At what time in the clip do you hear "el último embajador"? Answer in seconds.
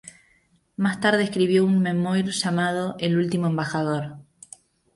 2.97-4.17